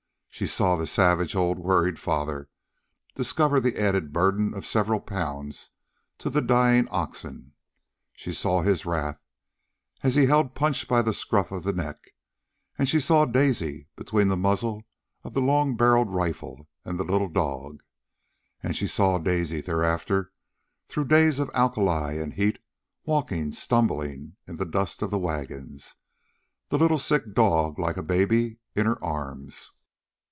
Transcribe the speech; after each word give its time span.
She 0.33 0.47
saw 0.47 0.75
the 0.75 0.87
savage 0.87 1.35
old 1.35 1.59
worried 1.59 1.99
father 1.99 2.49
discover 3.13 3.59
the 3.59 3.77
added 3.79 4.11
burden 4.11 4.55
of 4.55 4.61
the 4.61 4.67
several 4.67 4.99
pounds 4.99 5.69
to 6.17 6.31
the 6.31 6.41
dying 6.41 6.87
oxen. 6.89 7.51
She 8.13 8.31
saw 8.33 8.61
his 8.63 8.83
wrath, 8.83 9.19
as 10.01 10.15
he 10.15 10.25
held 10.25 10.55
Punch 10.55 10.87
by 10.87 11.03
the 11.03 11.13
scruff 11.13 11.51
of 11.51 11.63
the 11.63 11.73
neck. 11.73 12.15
And 12.79 12.89
she 12.89 12.99
saw 12.99 13.25
Daisy, 13.25 13.87
between 13.95 14.29
the 14.29 14.37
muzzle 14.37 14.83
of 15.23 15.35
the 15.35 15.41
long 15.41 15.75
barreled 15.75 16.09
rifle 16.09 16.67
and 16.83 16.97
the 16.99 17.03
little 17.03 17.29
dog. 17.29 17.83
And 18.63 18.75
she 18.75 18.87
saw 18.87 19.19
Daisy 19.19 19.61
thereafter, 19.61 20.31
through 20.87 21.05
days 21.09 21.37
of 21.37 21.51
alkali 21.53 22.13
and 22.19 22.33
heat, 22.33 22.57
walking, 23.05 23.51
stumbling, 23.51 24.37
in 24.47 24.55
the 24.55 24.65
dust 24.65 25.03
of 25.03 25.11
the 25.11 25.19
wagons, 25.19 25.97
the 26.69 26.79
little 26.79 26.97
sick 26.97 27.35
dog, 27.35 27.77
like 27.77 27.97
a 27.97 28.01
baby, 28.01 28.57
in 28.75 28.87
her 28.87 28.97
arms. 29.03 29.71